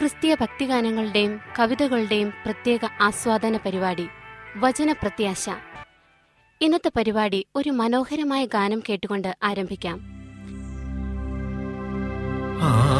ക്രിസ്തീയ 0.00 0.36
ഭക്തിഗാനങ്ങളുടെയും 0.40 1.40
കവിതകളുടെയും 1.58 2.32
പ്രത്യേക 2.44 2.80
ആസ്വാദന 3.00 3.56
പരിപാടി 3.56 4.06
വചനപ്രത്യാശ 4.56 5.48
ഇന്നത്തെ 6.62 6.90
പരിപാടി 6.96 7.46
ഒരു 7.56 7.70
മനോഹരമായ 7.70 8.44
ഗാനം 8.44 8.82
കേട്ടുകൊണ്ട് 8.88 9.36
ആരംഭിക്കാം. 9.42 9.98
ജഗത്പാലക 12.60 12.99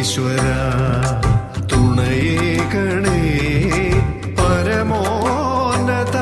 ജഗദീശ്വര 0.00 0.44
തുണയേകണേ 1.70 3.18
പരമോന്നത 4.38 6.16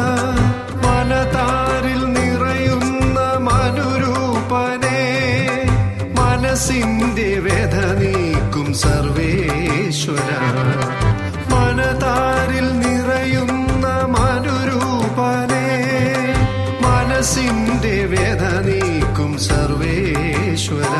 മനതാരിൽ 0.85 2.01
നിറയുന്ന 2.17 3.19
മനുരൂപനെ 3.47 5.05
മനസ്സിന്റെ 6.19 7.31
വ്യഥ 7.47 7.77
നീക്കും 8.01 8.69
സർവേശ്വര. 8.83 10.31
മനതാരിൽ 11.55 12.69
നിറയുന്ന 12.83 13.87
മനുരൂപനെ 14.17 15.71
മനസ്സിന്റെ 16.87 17.97
വ്യഥ 18.15 18.45
നീക്കും 18.69 19.33
സർവേശ്വര. 19.49 20.95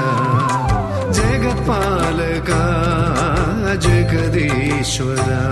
पालका 1.69 2.65
जगदीश्वरा। 3.85 5.43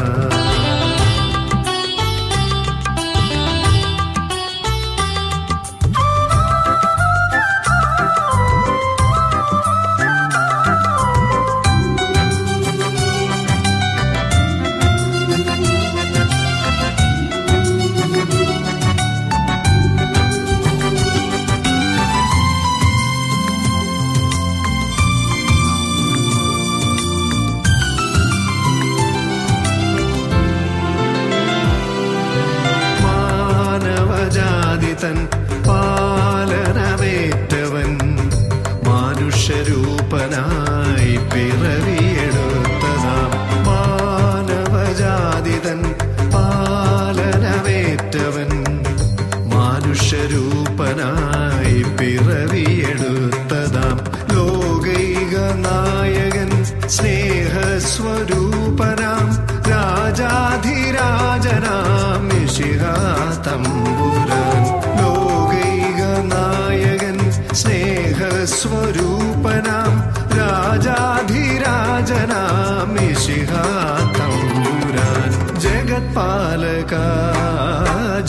ജഗത്പാലക 75.98 76.94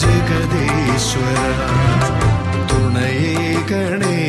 ജഗദീശ്വര 0.02 1.40
തുണയേകണേ 2.70 4.20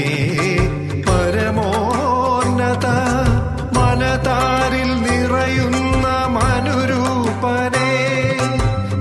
പരമോന്നത 1.07 2.87
മനതാരിൽ 3.77 4.91
നിറയുന്ന 5.05 6.05
മനുരൂപനെ 6.35 7.93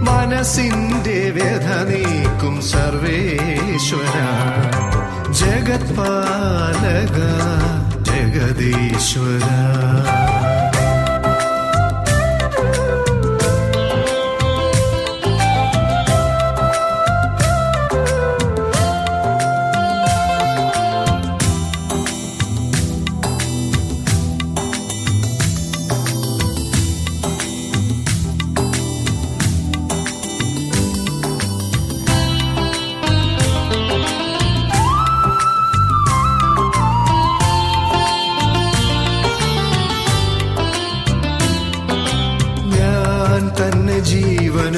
മനസ്സിന്റെ 0.09 1.21
വ്യഥ 1.39 1.69
നീക്കും 1.91 2.57
സർവേശ്വര 2.71 4.17
ജഗത്പാലക 5.41 7.19
ജഗദീശ്വര 8.11 9.49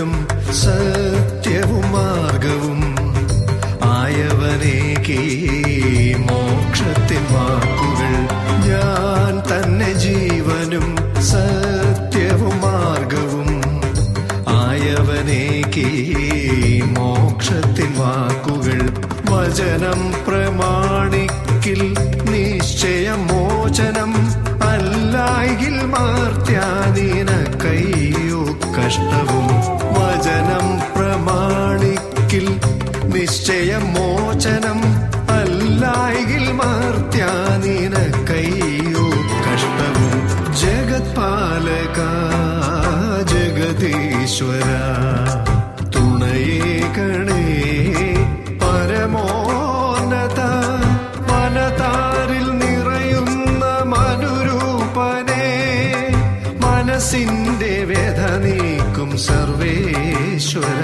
ജീവനും 0.00 0.26
സത്യവും 0.52 1.86
മാർഗവും 1.92 2.80
ആയവനേക്ക് 3.84 5.18
മോക്ഷത്തിൻ 6.28 7.24
വാക്കുകൾ. 7.34 8.14
ഞാൻ 8.68 9.34
തന്നെ 9.50 9.90
ജീവനും 10.04 10.86
സത്യവും 11.22 12.56
മാർഗവും 12.64 13.50
ആയവനേക്ക് 14.48 15.88
മോക്ഷത്തിൻ 16.96 17.92
വാക്കുകൾ. 17.98 18.80
വചനം 19.30 20.00
പ്രമാണിക്കിൽ 20.26 21.82
നിശ്ചയമോചനം 22.32 22.32
നിശ്ചയം 22.32 23.20
മോചനം 23.26 24.12
അല്ലായിൽ 24.62 25.76
മാർത്യാനീനക്കയ്യോ 25.84 27.09
നിശ്ചയം 33.30 33.84
മോചനം 33.94 34.78
അല്ലായിൽ 35.34 36.46
മാർത്യാനീനക്കയ്യോ 36.60 37.44
കഷ്ടവും 39.44 40.14
ജഗത്പാലക 40.60 41.98
ജഗതീശ്വര. 43.32 44.70
തുണയേ 45.96 46.72
കണേ 46.96 47.44
പരമോന്നത 48.62 50.40
മനതാരിൽ 51.30 52.48
നിറയുന്ന 52.62 53.62
മനുരൂപനെ 53.92 55.48
മനസ്സിന്റെ 56.66 57.74
വേദ 57.92 58.20
നീക്കും 58.46 59.12
സർവേശ്വര. 59.28 60.80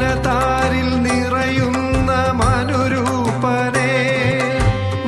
മനതാരിൽ 0.00 0.86
നിറയുന്ന 1.04 2.10
മനുരൂപനെ 2.38 3.90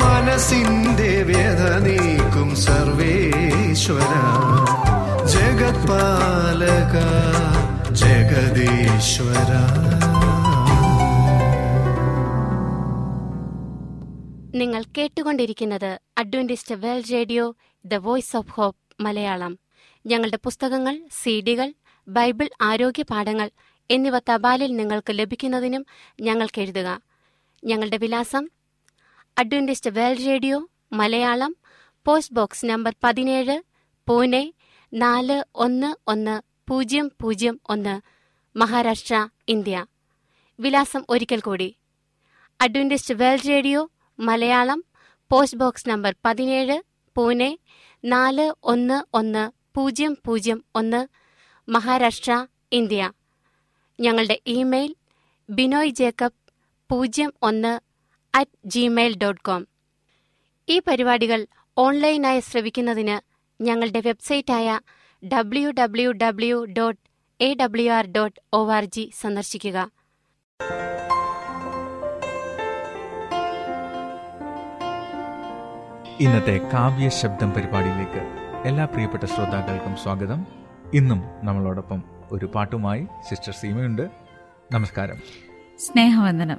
മനസ്സിന്റെ 0.00 1.12
വ്യത 1.28 1.62
നീക്കും 1.84 2.48
സർവേശ്വര. 2.64 4.12
ജഗത്പാലക 5.32 6.94
ജഗദീശ്വര 8.00 9.50
നിങ്ങൾ 14.60 14.84
കേട്ടുകൊണ്ടിരിക്കുന്നത് 14.98 15.90
Adventist 16.18 16.74
world 16.74 17.12
radio 17.12 17.46
the 17.84 17.94
voice 18.08 18.36
of 18.36 18.54
hope 18.54 19.02
Malayalam. 19.02 19.52
ഞങ്ങളുടെ 20.04 20.38
പുസ്തകങ്ങൾ 20.42 20.94
സീഡികൾ 21.22 21.68
ബൈബിൾ 22.08 22.46
ആരോഗ്യ 22.62 23.02
പാഠങ്ങൾ 23.10 23.48
എന്നിവ 23.90 24.18
തപാലിൽ 24.18 24.76
നിങ്ങൾക്ക് 24.76 25.18
ലഭിക്കുന്നതിനും 25.18 25.86
ഞങ്ങൾക്ക് 26.20 26.60
എഴുതുക. 26.60 27.00
ഞങ്ങളുടെ 27.64 27.96
വിലാസം 27.96 28.48
Adventist 29.38 29.90
world 29.90 30.26
radio 30.26 30.68
Malayalam 30.92 31.56
post 32.06 32.34
box 32.34 32.66
number 32.66 32.94
പതിനേഴ് 33.04 33.62
പൂനെ 34.08 34.52
നാല് 34.92 35.44
ഒന്ന് 35.54 35.94
ഒന്ന് 36.06 36.42
പൂജ്യം 36.70 37.12
പൂജ്യം 37.22 37.60
ഒന്ന് 37.70 38.00
മഹാരാഷ്ട്ര 38.58 39.28
ഇന്ത്യ. 39.48 39.86
വിലാസം 40.60 41.04
ഒരിക്കൽ 41.08 41.40
കൂടി. 41.40 41.76
Adventist 42.60 43.14
world 43.14 43.48
radio 43.48 43.90
Malayalam 44.18 44.84
post 45.30 45.58
box 45.58 45.88
number 45.88 46.14
പതിനേഴ് 46.24 46.82
പൂനെ 47.16 47.58
നാല് 48.04 48.54
ഒന്ന് 48.62 49.04
ഒന്ന് 49.14 49.50
പൂജ്യം 49.74 50.18
പൂജ്യം 50.26 50.64
ഒന്ന് 50.74 51.06
മഹാരാഷ്ട്ര 51.68 52.46
ഇന്ത്യ. 52.72 53.12
ഞങ്ങളുടെ 54.02 54.40
ഇമെയിൽ 54.46 54.96
ബിനോയ് 55.50 55.90
ജേക്കബ് 55.90 56.52
പൂജ്യം 56.90 57.32
ഒന്ന് 57.42 57.80
അറ്റ് 58.34 58.68
ജിമെയിൽ 58.68 59.16
ഡോട്ട് 59.16 59.40
കോം 59.40 59.68
ഈ 60.68 60.80
പരിപാടികൾ 60.88 61.46
ഓൺലൈനായി 61.78 62.40
ശ്രവിക്കുന്നതിന് 62.40 63.16
ഞങ്ങളുടെ 63.62 64.02
വെബ്സൈറ്റായ 64.06 64.80
W 65.32 65.70
W 65.70 66.10
W 66.10 66.64
dot 66.64 67.00
A 67.40 67.54
W 67.54 67.92
R 67.92 68.06
dot 68.06 68.40
O 68.52 68.68
R 68.68 68.84
G 68.84 69.12
സന്ദർശിക്കുക. 69.20 69.90
ഇന്നത്തെ 76.20 76.58
കാവ്യ 76.72 77.08
ശബ്ദം 77.08 77.52
പരിപാടിയിലേക്ക് 77.52 78.22
എല്ലാ 78.68 78.84
പ്രിയപ്പെട്ട 78.84 79.24
ശ്രോതാക്കൾക്കും 79.24 79.96
സ്വാഗതം. 79.96 80.46
ഇന്നും 80.94 81.22
നമ്മളോടൊപ്പം 81.42 82.21
ഒരു 82.32 82.46
പാട്ടുമായി 82.46 83.06
സിസ്റ്റർ 83.30 83.52
സീമയുണ്ട്. 83.52 84.10
നമസ്കാരം. 84.72 85.18
സ്നേഹവന്ദനം. 85.78 86.58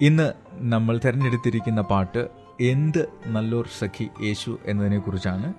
ഇന്ന് 0.00 0.32
നമ്മൾ 0.54 0.98
തിരഞ്ഞെടുത്തിരിക്കുന്ന 0.98 1.80
പാട്ട് 1.80 2.28
എന്ത് 2.60 3.08
നല്ലൊരു 3.26 3.68
സഖി 3.78 4.08
യേശു 4.22 4.58
എന്നതിനെ 4.66 4.98
കുറിച്ചാണ് 4.98 5.54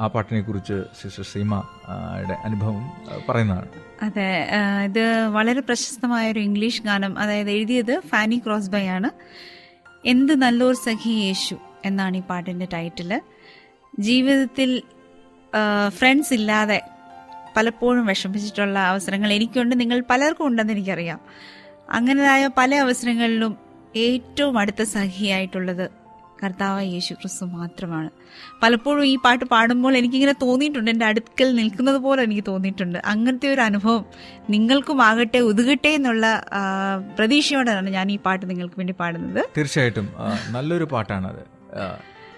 ആ 0.00 0.06
പാട്ടിനെ 0.06 0.40
കുറിച്ച് 0.40 0.82
സിസ്റ്റർ 1.02 1.24
സീമയുടെ 1.24 2.32
അനുഭവം 2.32 2.82
പറയുന്നതാണ്. 3.28 3.68
അതെ 4.02 4.48
ഇത് 4.84 5.26
വളരെ 5.26 5.60
പ്രശസ്തമായ 5.60 6.32
ഒരു 6.32 6.40
ഇംഗ്ലീഷ് 6.40 6.82
ഗാനം 6.82 7.18
അതായത് 7.18 7.50
എഴുതിയത് 7.50 8.00
ഫാനി 8.00 8.42
ക്രോസ്ബൈ 8.46 8.86
ആണ്. 8.86 9.10
എന്ത് 10.06 10.34
നല്ലൊരു 10.42 10.76
സഖി 10.76 11.10
യേശു 11.10 11.56
എന്നാണ് 11.84 12.16
ഈ 12.16 12.20
പാട്ടിന്റെ 12.20 12.68
ടൈറ്റിൽ. 12.72 13.22
ജീവിതത്തിൽ 13.98 14.82
ഫ്രണ്ട്സ് 15.98 16.34
ഇല്ലാതെ 16.34 16.80
പലപ്പോഴും 17.56 18.06
വിഷമിച്ചിട്ടുള്ള 18.06 18.78
അവസരങ്ങൾ 18.78 19.32
എനിക്കുണ്ട് 19.32 19.80
നിങ്ങൾ 19.80 19.98
പലർക്കും 20.10 20.46
ഉണ്ടെന്ന് 20.46 20.72
എനിക്കറിയാം. 20.72 21.20
അങ്ങനെതായ 21.90 22.50
പല 22.58 22.74
അവസരങ്ങളിലും 22.74 23.52
ഏറ്റവും 23.96 24.58
അടുത്ത 24.58 24.82
സഖിയായിട്ടുള്ളത് 24.82 25.90
കർത്താവ് 26.42 26.80
യേശു 26.94 27.12
ക്രിസ്തു 27.14 27.44
മാത്രമാണ്. 27.44 28.10
പലപ്പോഴും 28.62 29.04
ഈ 29.06 29.14
പാട്ട് 29.24 29.44
പാടുമ്പോൾ 29.44 29.96
എനിക്കിങ്ങനെ 29.96 30.34
തോന്നിയിട്ടുണ്ട് 30.42 30.90
എന്റെ 30.90 31.06
അടുക്കൽ 31.06 31.48
നിൽക്കുന്നത് 31.56 31.98
പോലെ 32.06 32.22
എനിക്ക് 32.22 32.44
തോന്നിയിട്ടുണ്ട്. 32.48 32.98
അങ്ങനത്തെ 33.12 33.48
ഒരു 33.54 33.60
അനുഭവം 33.60 34.04
നിങ്ങൾക്കും 34.50 34.98
ആകട്ടെ 35.02 35.38
ഒതുകട്ടെ 35.38 35.88
എന്നുള്ള 35.88 36.26
പ്രതീക്ഷയോടെയാണ് 37.18 37.90
ഞാൻ 37.90 38.12
ഈ 38.12 38.18
പാട്ട് 38.26 38.44
നിങ്ങൾക്ക് 38.50 38.74
വേണ്ടി 38.78 38.96
പാടുന്നത്. 39.00 39.42
തീർച്ചയായിട്ടും 39.56 40.08
നല്ലൊരു 40.56 40.84
പാട്ടാണത്. 40.84 41.42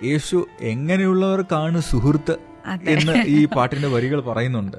യേശു 0.06 0.46
എങ്ങനെയുള്ളവർക്കാണ് 0.72 1.80
സുഹൃത്ത്. 1.80 2.36
എന്ന് 2.88 3.12
ഈ 3.26 3.44
പാട്ടിന്റെ 3.44 3.88
വരികൾ 3.88 4.20
പറയുന്നുണ്ട്. 4.20 4.76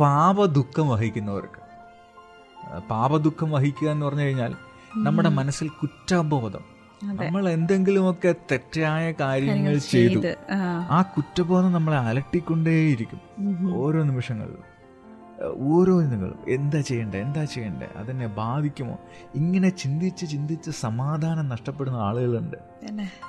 പാപദുഃഖം 0.00 0.88
വഹിക്കുന്നവർക്ക്. 0.88 1.62
പാപ 2.72 2.82
പാപദുഃഖം 2.90 3.50
വഹിക്കുക 3.50 3.88
എന്ന് 3.88 4.06
പറഞ്ഞു 4.06 4.22
കഴിഞ്ഞാൽ 4.22 4.54
നമ്മുടെ 4.96 5.28
മനസ്സിൽ 5.28 5.68
കുറ്റബോധം. 5.68 6.60
നമ്മൾ 7.04 7.48
എന്തെങ്കിലുമൊക്കെ 7.48 8.34
തെറ്റായ 8.50 9.14
കാര്യങ്ങൾ 9.20 9.78
ചെയ്തു. 9.78 10.52
ആ, 10.90 11.02
കുറ്റബോധം 11.02 11.72
നമ്മളെ 11.72 11.96
അലട്ടിക്കൊണ്ടേയിരിക്കും. 11.96 13.20
ഓരോ 13.74 14.02
നിമിഷങ്ങളിലും. 14.02 14.72
ഓരോ 15.74 16.00
നിങ്ങളും 16.00 16.38
എന്താ 16.48 16.80
ചെയ്യണ്ടേ? 16.80 17.20
എന്താ 17.20 17.44
ചെയ്യണ്ടേ? 17.44 17.88
അതെന്നെ 17.96 18.26
ബാധിക്കുമോ? 18.26 18.98
ഇങ്ങനെ 19.34 19.68
ചിന്തിച്ച് 19.68 20.26
ചിന്തിച്ച് 20.26 20.70
സമാധാനം 20.70 21.48
നഷ്ടപ്പെടുന്ന 21.48 21.96
ആളുകളുണ്ട്. 21.96 22.56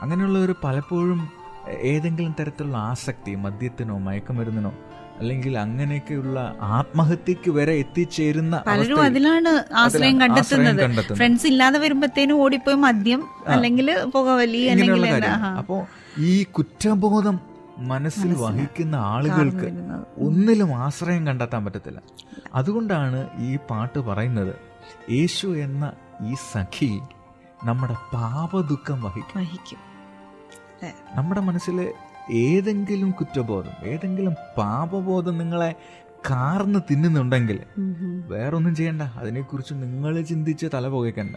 അങ്ങനെയുള്ളവർ 0.02 0.56
പലപ്പോഴും 0.64 1.43
ഏതെങ്കിലും 1.72 2.36
തരത്തിലുള്ള 2.40 2.78
ആസക്തി 2.78 3.36
മദ്യത്തിനോ 3.36 3.98
മയക്കുമരുന്നിനോ 3.98 4.74
അല്ലെങ്കിൽ 5.20 5.58
അങ്ങനെയൊക്കെയുള്ള 5.58 6.56
ആത്മഹത്യക്ക് 6.62 7.52
വരെ 7.52 7.74
എത്തിച്ചേരുന്ന 7.74 8.64
പലരും 8.68 9.02
അതിലാണ് 9.02 9.76
ആശ്രയം 9.76 10.22
കണ്ടെത്തുന്നത്. 10.22 11.14
ഫ്രണ്ട്സ് 11.18 11.48
ഇല്ലാതെ 11.48 11.80
വരുമ്പത്തേനും 11.80 12.42
ഓടിപ്പോയി 12.42 12.76
മദ്യം 12.76 13.24
അല്ലെങ്കിൽ 13.48 14.10
പുകവലി 14.14 14.62
അല്ലെങ്കിൽ 14.66 15.26
അപ്പോ 15.58 15.88
ഈ 16.20 16.44
കുറ്റബോധം 16.44 17.40
മനസ്സിൽ 17.78 18.34
വഹിക്കുന്ന 18.34 18.96
ആളുകൾക്ക് 18.96 19.70
ഒന്നിലും 20.18 20.76
ആശ്രയം 20.76 21.28
കണ്ടെത്താൻ 21.28 21.66
പറ്റത്തില്ല. 21.66 22.02
അതുകൊണ്ടാണ് 22.56 23.30
ഈ 23.38 23.58
പാട്ട് 23.70 24.00
പറയുന്നത് 24.00 24.56
യേശു 25.12 25.48
എന്ന 25.48 25.94
ഈ 26.22 26.34
സഖി 26.54 27.02
നമ്മുടെ 27.64 27.94
പാപ 28.14 28.62
ദുഃഖം 28.62 29.02
വഹിക്കും. 29.04 29.40
നമ്മുടെ 31.16 31.42
മനസ്സിൽ 31.42 31.94
ഏതെങ്കിലും 32.32 33.12
കുറ്റബോധം 33.12 33.86
ഏതെങ്കിലും 33.86 34.36
പാപബോധം 34.58 35.38
നിങ്ങളെ 35.38 35.76
കാർന്ന് 36.32 36.80
തിന്നുന്നുണ്ടെങ്കിൽ. 36.92 37.60
വേറൊന്നും 38.28 38.76
ചെയ്യണ്ട. 38.76 39.02
അതിനെക്കുറിച്ച് 39.02 39.74
നിങ്ങൾ 39.74 40.22
ചിന്തിച്ച് 40.22 40.68
തല 40.74 40.88
പുകയ്ക്കണ്ട. 40.88 41.36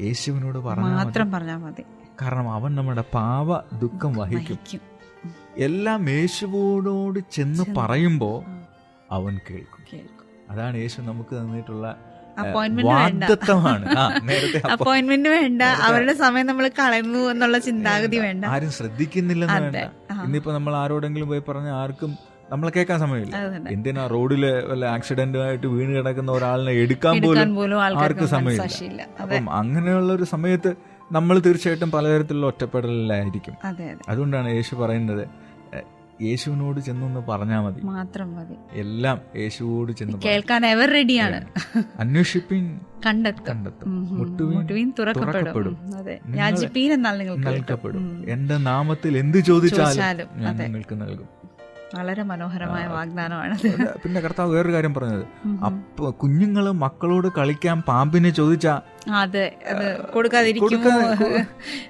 യേശുവിനോട് 0.00 0.58
മാത്രം 0.58 1.32
പറഞ്ഞാൽ 1.32 1.56
മതി. 1.56 1.84
കാരണം 2.22 2.50
അവൻ 2.50 2.74
നമ്മുടെ 2.74 3.04
പാപ 3.14 3.76
ദുഃഖം 3.78 4.12
വഹിക്കും. 4.12 4.80
എല്ലാം 5.56 6.10
യേശുവോടോട് 6.10 7.18
ചെന്ന് 7.32 7.74
പറയുമ്പോൾ 7.76 8.44
അവൻ 9.10 9.40
കേൾക്കും. 9.50 9.84
കേൾക്കും. 9.92 10.26
അതാണ് 10.50 10.76
യേശു 10.76 11.00
നമുക്ക് 11.00 11.36
തന്നിട്ടുള്ള 11.36 11.96
നേരത്തെ 14.28 14.58
അപ്പോയിന്റ്മെന്റ് 14.68 15.28
വേണ്ട. 15.36 15.62
അവരുടെ 15.86 16.14
സമയം 16.22 16.46
നമ്മൾ 16.46 16.66
കളയുന്നു 16.78 17.30
എന്നുള്ള 17.30 17.58
ചിന്താഗതി 17.68 18.18
വേണ്ട. 18.18 18.44
ആരും 18.48 18.70
ശ്രദ്ധിക്കുന്നില്ല. 18.70 19.44
വേണ്ട. 19.56 19.76
ഇന്നിപ്പോ 20.26 20.52
നമ്മൾ 20.52 20.74
ആരോടെങ്കിലും 20.76 21.28
പോയി 21.28 21.42
പറഞ്ഞ 21.48 21.70
ആർക്കും 21.80 22.12
നമ്മളെ 22.52 22.70
കേൾക്കാൻ 22.70 22.98
സമയമില്ല. 23.00 23.34
എന്തിനാ 23.72 24.06
റോഡിൽ 24.06 24.42
വല്ല 24.68 24.84
ആക്സിഡന്റുമായിട്ട് 24.92 25.66
വീണ് 25.68 25.92
കിടക്കുന്ന 25.96 26.30
ഒരാളിനെ 26.32 26.72
എടുക്കാൻ 26.82 27.14
പോലും 27.22 27.40
ആർക്കും 28.02 28.28
സമയമില്ല. 28.36 29.02
അപ്പം 29.24 29.50
അങ്ങനെയുള്ള 29.58 30.12
ഒരു 30.12 30.26
സമയത്ത് 30.34 30.70
നമ്മൾ 31.12 31.36
തീർച്ചയായിട്ടും 31.38 31.90
പലതരത്തിലുള്ള 31.90 32.46
ഒറ്റപ്പെടലിലായിരിക്കും. 32.46 33.54
അതെ 33.64 33.84
അതെ. 33.90 34.02
അതുകൊണ്ടാണ് 34.08 34.48
യേശു 34.50 34.74
പറയുന്നത് 34.76 35.22
"എ, 35.22 35.28
യേശുവിനോട് 36.22 36.80
ചെന്നൊന്ന് 36.80 37.20
പറഞ്ഞാൽ 37.20 37.60
മതി. 37.60 37.80
മാത്രം 37.80 38.34
മതി. 38.36 38.54
എല്ലാം 38.72 39.20
യേശുവോട് 39.36 39.92
ചെന്ന് 39.92 40.18
കേൾക്കാൻ 40.24 40.66
എവർ 40.66 40.90
റെഡിയാണ് 40.90 41.44
അന്വേഷിപ്പിൻ. 42.00 42.80
കണ്ടെത്തും. 43.06 44.18
മുട്ടുവിൻ 44.18 44.92
തുറക്കപ്പെടും. 44.98 45.76
നൽകപ്പെടും. 47.40 48.30
എന്റെ 48.30 48.56
നാമത്തിൽ 48.56 49.18
എന്ത് 49.18 49.38
ചോദിച്ചാലും 49.38 49.86
ചോദിച്ചാലും, 49.86 50.26
ഞാൻ 50.36 50.56
നിങ്ങൾക്ക് 50.56 51.00
നൽകും. 51.00 51.37
വളരെ 51.94 52.22
മനോഹരമായ 52.22 52.86
വാഗ്ദാനമാണ് 52.86 53.58
പിന്നെ- 54.04 54.22
കർത്താവ് 54.22 54.54
വേറൊരു 54.54 54.72
കാര്യം 54.72 54.94
പറഞ്ഞത്. 54.94 55.26
അപ്പൊ 55.64 56.10
കുഞ്ഞുങ്ങൾ 56.10 56.70
മക്കളോട് 56.70 57.28
കളിക്കാൻ 57.38 57.82
പാമ്പിനെ 57.82 58.30
ചോദിച്ചാ 58.30 58.80
അതെ 59.12 59.58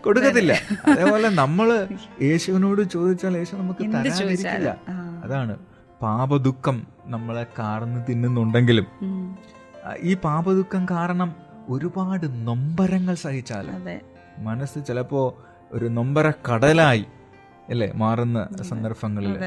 കൊടുക്കത്തില്ല. 0.04 0.52
അതേപോലെ 0.86 1.28
നമ്മൾ 1.28 1.88
യേശുവിനോട് 2.22 2.82
ചോദിച്ചാൽ 2.82 3.36
യേശു 3.36 3.56
നമുക്ക് 3.56 3.92
തരാതിരിക്കില്ല. 3.92 4.76
അതാണ് 5.24 5.56
പാപദുഃഖം 6.02 6.86
നമ്മളെ 7.06 7.46
കാർന്ന് 7.58 8.04
തിന്നുന്നുണ്ടെങ്കിലും. 8.08 8.86
ഈ 10.00 10.14
പാപദുഃഖം 10.14 10.86
കാരണം 10.90 11.34
ഒരുപാട് 11.68 12.46
നൊമ്പരങ്ങൾ 12.46 13.14
സഹിച്ചാൽ 13.14 13.98
മനസ്സ് 14.38 14.86
ചിലപ്പോ 14.86 15.38
ഒരു 15.72 15.84
നൊമ്പര 15.84 16.32
കടലായി 16.52 17.04
അല്ലേ 17.70 17.92
മാറുന്ന 17.94 18.48
സന്ദർഭങ്ങളിൽ 18.62 19.38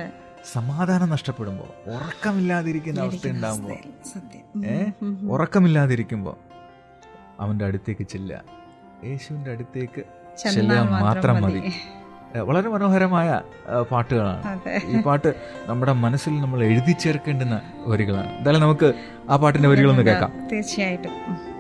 സമാധാനം 0.54 1.10
നഷ്ടപ്പെടുമ്പോൾ 1.10 1.90
ഉറക്കമില്ലാതിരിക്കുന്ന 1.90 3.02
അവസ്ഥ 3.02 3.30
ഉണ്ടാകുമ്പോ 3.30 3.70
സത്യം. 4.14 4.66
ഏ? 4.66 4.84
ഉറക്കമില്ലാതിരിക്കുമ്പോൾ 5.06 5.12
അവന്റെ 5.12 5.34
ഉറക്കമില്ലാതിരിക്കുമ്പോ 5.34 6.38
അവന്റെ 7.40 7.66
അടുത്തേക്ക് 7.66 8.04
ചെല്ലുക. 8.04 8.42
യേശുവിന്റെ 9.04 9.52
അടുത്തേക്ക് 9.52 10.04
ചെന്നാൽ 10.38 10.54
ചെല്ലാൻ 10.54 10.86
മാത്രം 10.88 11.42
മതി. 11.42 11.62
വളരെ 12.38 12.70
മനോഹരമായ 12.70 13.42
പാട്ടുകളാണ്. 13.92 14.60
ഈ 14.86 15.02
പാട്ട് 15.02 15.34
നമ്മുടെ 15.66 15.92
മനസ്സിൽ 15.92 16.42
നമ്മൾ 16.42 16.64
എഴുതി 16.64 16.92
ചേർക്കേണ്ടുന്ന 16.92 17.62
വരികളാണ്. 17.88 18.30
എന്തായാലും 18.38 18.62
നമുക്ക് 18.62 18.94
ആ 19.30 19.36
പാട്ടിന്റെ 19.36 19.70
വരികളൊന്ന് 19.70 20.04
കേൾക്കാം. 20.04 20.48
തീർച്ചയായിട്ടും. 20.52 21.12
ഉം. 21.28 21.52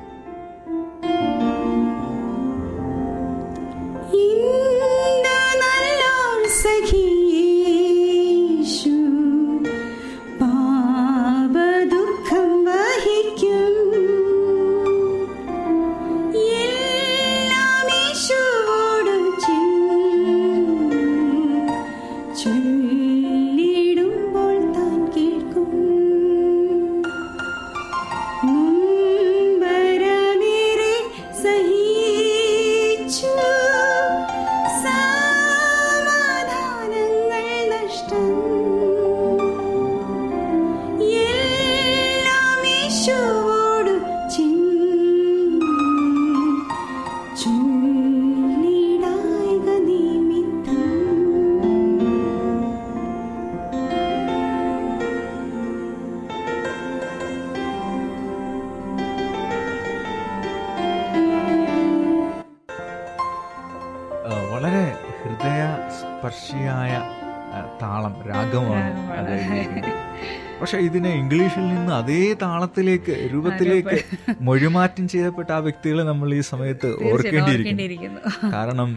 പക്ഷെ 70.71 70.85
ഇതിനെ 70.85 71.09
ഇംഗ്ലീഷിൽ 71.09 71.63
നിന്ന് 71.67 71.93
അതേ 71.93 72.19
താളത്തിലേക്ക് 72.41 73.13
രൂപത്തിലേക്ക് 73.31 73.95
മൊഴിമാറ്റം 74.47 75.05
ചെയ്യപ്പെട്ട 75.07 75.49
ആ 75.51 75.57
വ്യക്തികളെ 75.57 76.03
നമ്മൾ 76.03 76.33
ഈ 76.33 76.39
സമയത്ത് 76.41 76.89
ഓർക്കേണ്ടിയിരിക്കുന്നു. 77.09 78.21
കാരണം 78.53 78.91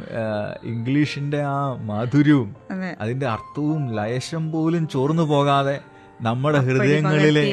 ഇംഗ്ലീഷിന്റെ 0.64 1.40
ആ 1.54 1.57
മാധുര്യവും 1.88 2.50
അതിന്റെ 3.00 3.26
അർത്ഥവും 3.26 3.83
ലയശം 3.97 4.45
പോലും 4.52 4.88
ചോർന്നു 4.88 5.23
പോകാതെ 5.23 5.76
നമ്മുടെ 6.23 6.59
ഹൃദയങ്ങളിലെ 6.59 7.45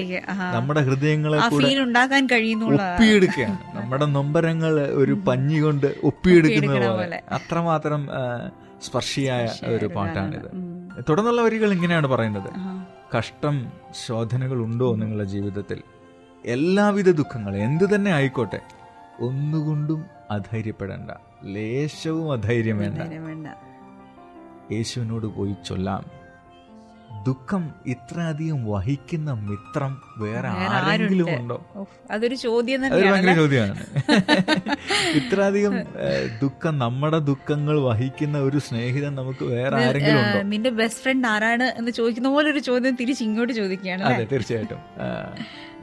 നമ്മുടെ 0.56 0.84
ഹൃദയങ്ങളെ 0.90 1.40
കൂടെ 1.40 1.72
ഒപ്പിയെടുക്കുകയാണ്. 2.78 3.58
നമ്മുടെ 3.80 4.06
നൊമ്പരങ്ങൾ 4.18 4.74
ഒരു 5.02 5.16
പഞ്ഞി 5.30 5.60
കൊണ്ട് 5.60 5.90
ഒപ്പിയെടുക്കുന്ന 6.04 6.78
പോലെ. 7.00 7.20
അത്രമാത്രം 7.40 8.04
സ്പർശിയായ 8.84 9.48
ഒരു 9.76 9.90
പാട്ടാണിത്. 9.98 10.50
തുടർന്നുള്ള 11.10 11.42
വരികൾ 11.42 11.70
ഇങ്ങനെയാണ് 11.74 12.08
പറയുന്നത്. 12.08 12.52
കഷ്ടം 13.18 13.72
ശോധനകളുണ്ടോ 14.06 14.96
നിങ്ങളുടെ 14.96 15.24
ജീവിതത്തിൽ? 15.24 15.82
എല്ലാവിധ 16.46 17.12
ദുഃഖങ്ങൾ 17.12 17.56
എന്തു 17.56 17.96
തന്നെ 17.96 18.12
ആയിക്കോട്ടെ 18.12 18.62
ഒന്നുകൊണ്ടും 19.20 20.06
അധൈര്യപ്പെടേണ്ട. 20.32 21.12
ലേശവും 21.44 22.32
അധൈര്യം 22.32 22.78
വേണ്ട. 22.78 22.98
യേശുവിനോട് 24.72 25.26
പോയി 25.26 25.56
ചൊല്ലാം. 25.66 26.21
ദുഃഖം 27.28 27.74
ഇത്രയധികം 27.86 28.66
വഹിക്കുന്ന 28.66 29.34
മിത്രം 29.34 30.02
വേറെ 30.18 30.48
ആരെങ്കിലും 30.48 31.36
ഉണ്ടോ? 31.36 31.58
അതൊരു 32.12 32.36
ചോദ്യം 32.36 32.82
ഭയങ്കര 32.82 33.36
ചോദ്യമാണ്. 33.36 33.76
ഇത്രയധികം 35.20 35.74
ദുഃഖം 36.42 36.78
നമ്മുടെ 36.78 37.20
ദുഃഖങ്ങൾ 37.20 37.80
വഹിക്കുന്ന 37.80 38.38
ഒരു 38.40 38.58
സ്നേഹിതൻ 38.58 39.16
നമുക്ക് 39.16 39.44
വേറെ 39.44 39.86
ആരെങ്കിലും 39.86 40.20
ഉണ്ടോ? 40.26 40.42
നിന്റെ 40.42 40.70
ബെസ്റ്റ് 40.70 41.02
ഫ്രണ്ട് 41.02 41.28
ആരാണ് 41.28 41.64
എന്ന് 41.64 41.92
ചോദിക്കുന്ന 41.92 42.30
പോലെ 42.30 42.52
ഒരു 42.52 42.60
ചോദ്യം 42.60 42.96
തിരിച്ച് 42.96 43.24
ഇങ്ങോട്ട് 43.24 43.54
ചോദിക്കുകയാണ് 43.54 44.04
അതെ? 44.04 44.24
തീർച്ചയായിട്ടും. 44.32 44.80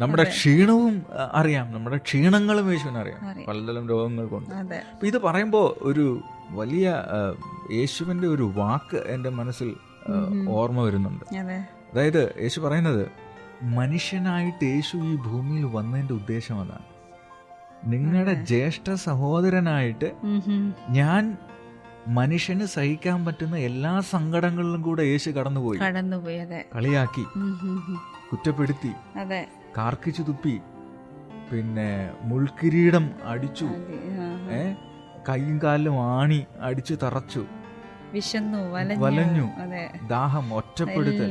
നമ്മുടെ 0.01 0.25
ക്ഷീണവും 0.25 1.07
അറിയാം. 1.33 1.73
നമ്മുടെ 1.73 1.97
ക്ഷീണങ്ങളും 1.97 2.73
യേശുവിന് 2.73 2.99
അറിയാം. 2.99 3.45
പലതരം 3.49 3.89
രോഗങ്ങൾ 3.89 4.27
കൊണ്ട് 4.27 4.55
അപ്പൊ 4.55 5.07
ഇത് 5.07 5.19
പറയുമ്പോൾ 5.19 5.75
ഒരു 5.83 6.23
വലിയ 6.51 7.03
യേശുവിന്റെ 7.73 8.29
ഒരു 8.29 8.53
വാക്ക് 8.57 8.97
എന്റെ 8.97 9.29
മനസ്സിൽ 9.31 9.77
ഓർമ്മ 10.51 10.81
വരുന്നുണ്ട്. 10.81 11.37
അതെ. 11.37 11.65
അതായത് 11.93 12.35
യേശു 12.41 12.61
പറയുന്നത് 12.61 13.07
മനുഷ്യനായിട്ട് 13.63 14.65
യേശു 14.65 14.97
ഈ 14.97 15.17
ഭൂമിയിൽ 15.17 15.65
വന്നതിന്റെ 15.65 16.15
ഉദ്ദേശം 16.15 16.61
അതാണ്. 16.61 16.99
നിങ്ങളുടെ 17.85 18.35
ജ്യേഷ്ഠ 18.35 18.93
സഹോദരനായിട്ട് 18.93 20.13
ഞാൻ 20.91 21.37
മനുഷ്യന് 22.09 22.65
സഹിക്കാൻ 22.65 23.25
പറ്റുന്ന 23.25 23.57
എല്ലാ 23.57 24.01
സങ്കടങ്ങളിലും 24.01 24.83
കൂടെ 24.83 25.03
യേശു 25.03 25.31
കടന്നുപോയി. 25.31 25.79
കടന്നുപോയി 25.79 26.37
അതെ. 26.37 26.65
കളിയാക്കി. 26.77 27.25
കുറ്റപ്പെടുത്തി 28.33 29.19
അതെ. 29.19 29.49
കാർക്കിച്ചു 29.79 30.23
തുപ്പി 30.23 30.61
പിന്നെ 31.53 32.11
മുൾക്കിരീടം 32.23 33.11
അടിച്ചു 33.25 33.65
ഏ? 34.51 34.73
കൈയും 35.29 35.61
കാലിലും 35.63 36.01
ആണി 36.01 36.47
അടിച്ചു 36.61 36.95
തറച്ചു. 36.95 37.47
വിശന്നു 38.15 38.59
വലഞ്ഞു. 38.99 39.47
ദാഹം 40.09 40.55
ഒറ്റപ്പെടുത്തൽ. 40.55 41.31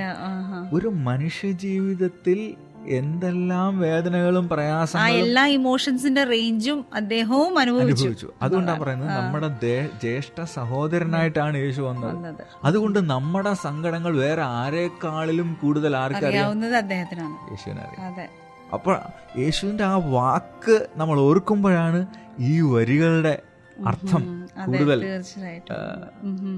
ഒരു 0.74 0.88
മനുഷ്യ 0.88 1.52
ജീവിതത്തിൽ 1.52 2.56
എന്തെല്ലാം 2.88 3.80
വേദനകളും 3.80 4.50
പ്രയാസങ്ങളും 4.50 5.16
എല്ലാ 5.16 5.46
ഇമോഷൻസിന്റെ 5.46 6.24
റേഞ്ചും 6.24 6.86
അദ്ദേഹവും 6.94 7.60
അനുഭവിച്ചു. 7.60 8.28
അതുകൊണ്ടാണ് 8.42 8.80
പറയുന്നത് 8.80 9.10
നമ്മുടെ 9.10 9.48
ജ്യേഷ്ഠ 10.02 10.44
സഹോദരനായിട്ടാണ് 10.54 11.58
യേശു 11.58 11.82
വന്നത്. 11.82 12.44
അതുകൊണ്ട് 12.64 13.00
നമ്മുടെ 13.10 13.54
സങ്കടങ്ങൾ 13.54 14.18
വേറെ 14.18 14.42
ആരെക്കാളിലും 14.42 15.58
കൂടുതൽ 15.62 15.98
ആർക്കറിയാവുന്നത് 15.98 16.76
അദ്ദേഹത്തിനാണ്. 16.76 18.28
അപ്പോൾ 18.74 18.98
യേശുവിന്റെ 19.38 19.84
ആ 19.84 19.96
വാക്ക് 19.96 20.88
നമ്മൾ 20.96 21.20
ഓർക്കുമ്പോഴാണ് 21.20 22.08
ഈ 22.40 22.62
വരികളുടെ 22.62 23.42
അർത്ഥം 23.86 24.48
കൂടുതൽ. 24.66 25.22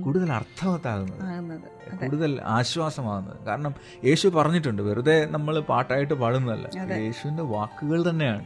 കൂടുതൽ 0.03 0.31
അർത്ഥവത്താകുന്നത് 0.31 2.01
കൂടുതൽ 2.01 2.41
ആശ്വാസമാകുന്നത്. 2.45 3.45
കാരണം 3.45 3.73
യേശു 4.05 4.27
പറഞ്ഞിട്ടുണ്ട് 4.27 4.81
വെറുതെ 4.81 5.25
നമ്മൾ 5.31 5.59
പാട്ടായിട്ട് 5.59 6.13
പാടുന്നതല്ല. 6.13 6.93
യേശുവിന്റെ 6.93 7.43
വാക്കുകൾ 7.43 8.09
തന്നെയാണ്. 8.09 8.45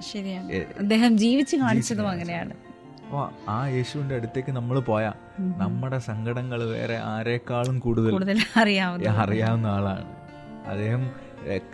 ശരിയാണ്. 0.00 0.52
അദ്ദേഹം 0.52 1.18
ജീവിച്ച് 1.18 1.56
കാണിച്ചതും 1.56 2.08
അങ്ങനെയാണ്. 2.08 2.50
അപ്പോൾ 2.50 3.30
ആ 3.48 3.66
യേശുവിന്റെ 3.66 4.14
അടുത്തേക്ക് 4.14 4.52
നമ്മൾ 4.52 4.80
പോയാൽ 4.80 5.12
നമ്മുടെ 5.56 5.98
സങ്കടങ്ങൾ 5.98 6.64
വേറെ 6.64 6.96
ആരെക്കാളും 6.96 7.78
കൂടുതൽ 7.78 8.38
അറിയാവുന്ന 8.56 9.66
ആളാണ്. 9.66 10.04
അദ്ദേഹം 10.66 11.10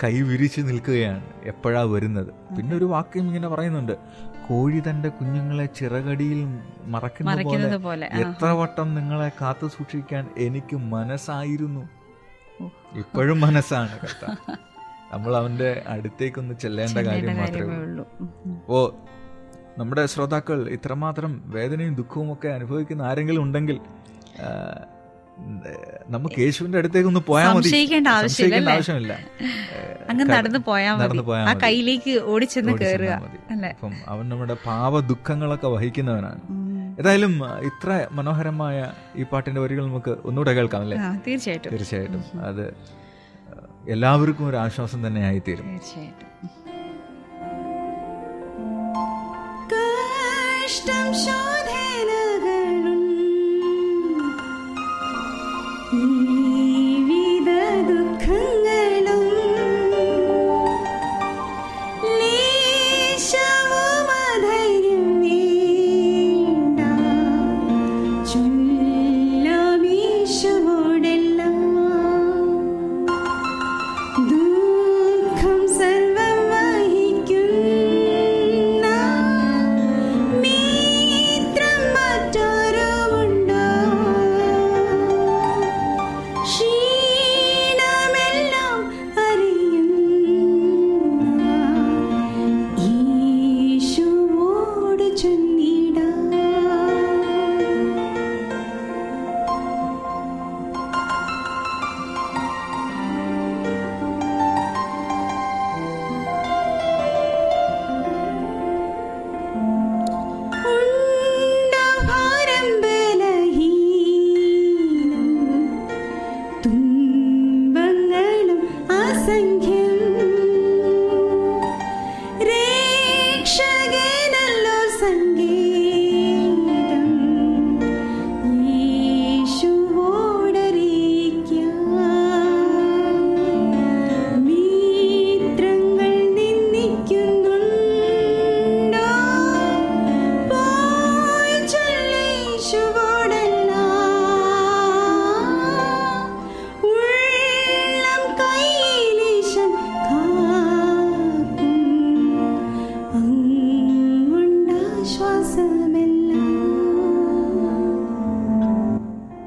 കൈ 0.05 0.23
വിരിച്ച് 0.23 0.61
നിൽക്കുകയാണ് 0.61 1.23
എപ്പോഴാ 1.45 1.83
വരുന്നത്. 1.83 2.55
പിന്നെ 2.57 2.77
ഒരു 2.77 2.85
വാക്യം 2.85 3.27
ഇങ്ങനെ 3.27 3.49
പറയുന്നുണ്ട്. 3.49 3.93
കോഴി 4.49 4.83
തന്റെ 4.91 5.09
കുഞ്ഞുങ്ങളെ 5.09 5.67
ചിറകടിയിൽ 5.67 6.47
മറക്കുന്നത് 6.87 7.77
പോലെ. 7.77 8.07
എത്ര 8.07 8.47
വട്ടം 8.47 8.95
നിങ്ങളെ 8.95 9.31
കാത്തു 9.41 9.67
സൂക്ഷിക്കാൻ 9.67 10.31
എനിക്ക് 10.39 10.77
മനസ്സായിരുന്നു. 10.77 11.89
ഇപ്പോഴും 12.95 13.41
മനസ്സാണ് 13.41 13.99
കഥ 13.99 14.31
നമ്മൾ 15.13 15.37
അവന്റെ 15.37 15.83
അടുത്തേക്കൊന്ന് 15.89 16.55
ചെല്ലേണ്ട 16.55 16.99
കാര്യം 16.99 17.37
മാത്രമേ 17.37 17.77
ഉള്ളൂ. 17.77 18.07
ഓ 18.69 18.91
നമ്മുടെ 19.79 20.07
ശ്രോതാക്കൾ 20.07 20.69
ഇത്രമാത്രം 20.69 21.43
വേദനയും 21.47 21.95
ദുഃഖവും 21.95 22.33
ഒക്കെ 22.33 22.49
അനുഭവിക്കുന്ന 22.49 23.03
ആരെങ്കിലും 23.03 23.43
ഉണ്ടെങ്കിൽ 23.43 23.81
നമുക്ക് 26.09 26.39
യേശുവിന്റെ 26.41 26.79
അടുത്തേക്ക് 26.79 27.09
ഒന്ന് 27.09 27.21
പോയാൽ 27.21 27.49
മതി. 27.49 27.63
സംശയിക്കേണ്ട 27.63 28.09
ആവശ്യമില്ല, 28.09 29.13
അങ്ങ് 30.11 30.25
നടന്നു 30.33 30.61
പോയാൽ 30.67 30.97
നടന്നു 30.97 31.23
പോയാൽ 31.23 31.47
ആ. 31.49 31.55
കയ്യിലേക്ക് 31.65 32.13
ഓടിച്ചെന്ന് 32.33 32.73
കേറുക 32.75 33.11
കയറുക 33.11 33.51
അല്ലേ? 33.51 33.71
അപ്പം 33.71 33.95
അവൻ 34.07 34.25
നമ്മുടെ 34.29 34.57
പാവ 34.67 35.01
ദുഃഖങ്ങളൊക്കെ 35.11 35.69
വഹിക്കുന്നവനാണ്. 35.69 36.41
ഏതായാലും 37.01 37.33
ഇത്ര 37.63 37.89
മനോഹരമായ 38.13 38.77
ഈ 39.17 39.25
പാട്ടിന്റെ 39.25 39.61
വരികൾ 39.61 39.85
നമുക്ക് 39.87 40.13
ഒന്നുകൂടെ 40.25 40.53
കേൾക്കാം 40.53 40.83
അല്ലേ? 40.83 40.99
ആ 40.99 41.11
തീർച്ചയായിട്ടും. 41.27 41.73
തീർച്ചയായിട്ടും. 41.73 42.23
അത് 42.43 42.65
എല്ലാവർക്കും 43.89 44.47
ഒരു 44.49 44.57
ആശ്വാസം 44.57 45.07
തന്നെ 45.07 45.21
ആയിത്തീരും. 45.21 45.67
തീർച്ചയായിട്ടും. 45.69 46.23
കഷ്ടം 49.73 51.09